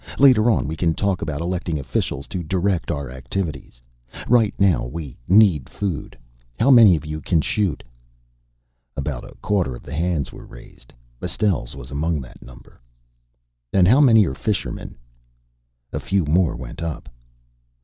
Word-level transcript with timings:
Later 0.17 0.49
on 0.49 0.67
we 0.67 0.75
can 0.75 0.95
talk 0.95 1.21
about 1.21 1.41
electing 1.41 1.77
officials 1.77 2.25
to 2.29 2.41
direct 2.41 2.89
our 2.89 3.11
activities. 3.11 3.79
Right 4.27 4.55
now 4.57 4.87
we 4.87 5.15
need 5.27 5.69
food. 5.69 6.17
How 6.59 6.71
many 6.71 6.95
of 6.95 7.05
you 7.05 7.21
can 7.21 7.39
shoot?" 7.39 7.83
About 8.97 9.23
a 9.29 9.35
quarter 9.43 9.75
of 9.75 9.83
the 9.83 9.93
hands 9.93 10.31
were 10.31 10.47
raised. 10.47 10.91
Estelle's 11.21 11.75
was 11.75 11.91
among 11.91 12.19
the 12.19 12.33
number. 12.41 12.81
"And 13.71 13.87
how 13.87 14.01
many 14.01 14.25
are 14.25 14.33
fishermen?" 14.33 14.97
A 15.93 15.99
few 15.99 16.25
more 16.25 16.55
went 16.55 16.81
up. 16.81 17.07